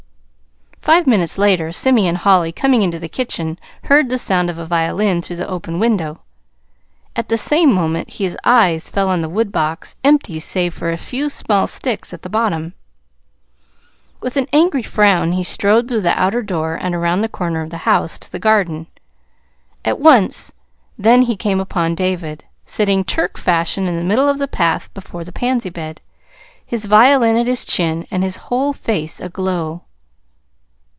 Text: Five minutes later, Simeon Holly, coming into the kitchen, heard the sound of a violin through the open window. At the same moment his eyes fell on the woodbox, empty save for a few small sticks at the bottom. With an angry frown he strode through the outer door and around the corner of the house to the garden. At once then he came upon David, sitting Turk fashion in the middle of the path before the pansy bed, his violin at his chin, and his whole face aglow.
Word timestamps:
Five 0.83 1.05
minutes 1.07 1.37
later, 1.37 1.71
Simeon 1.71 2.15
Holly, 2.15 2.51
coming 2.51 2.81
into 2.81 2.99
the 2.99 3.07
kitchen, 3.07 3.57
heard 3.83 4.09
the 4.09 4.17
sound 4.17 4.49
of 4.49 4.57
a 4.57 4.65
violin 4.65 5.21
through 5.21 5.37
the 5.37 5.47
open 5.47 5.79
window. 5.79 6.21
At 7.15 7.29
the 7.29 7.37
same 7.37 7.71
moment 7.71 8.13
his 8.13 8.35
eyes 8.43 8.89
fell 8.89 9.07
on 9.07 9.21
the 9.21 9.29
woodbox, 9.29 9.95
empty 10.03 10.37
save 10.39 10.73
for 10.73 10.91
a 10.91 10.97
few 10.97 11.29
small 11.29 11.65
sticks 11.67 12.13
at 12.13 12.23
the 12.23 12.29
bottom. 12.31 12.73
With 14.19 14.35
an 14.37 14.47
angry 14.51 14.81
frown 14.83 15.33
he 15.33 15.43
strode 15.45 15.87
through 15.87 16.01
the 16.01 16.19
outer 16.19 16.41
door 16.43 16.77
and 16.81 16.93
around 16.95 17.21
the 17.21 17.29
corner 17.29 17.61
of 17.61 17.69
the 17.69 17.85
house 17.87 18.17
to 18.17 18.31
the 18.31 18.39
garden. 18.39 18.87
At 19.85 19.99
once 19.99 20.51
then 20.97 21.21
he 21.21 21.35
came 21.37 21.61
upon 21.61 21.95
David, 21.95 22.43
sitting 22.65 23.03
Turk 23.05 23.37
fashion 23.37 23.87
in 23.87 23.95
the 23.97 24.03
middle 24.03 24.27
of 24.27 24.39
the 24.39 24.47
path 24.47 24.91
before 24.95 25.23
the 25.23 25.31
pansy 25.31 25.69
bed, 25.69 26.01
his 26.65 26.85
violin 26.85 27.37
at 27.37 27.47
his 27.47 27.63
chin, 27.65 28.07
and 28.11 28.23
his 28.23 28.35
whole 28.37 28.73
face 28.73 29.21
aglow. 29.21 29.83